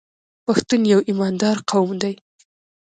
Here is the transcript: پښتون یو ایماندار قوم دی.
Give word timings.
پښتون 0.45 0.81
یو 0.93 0.99
ایماندار 1.09 1.57
قوم 1.69 1.91
دی. 2.01 2.13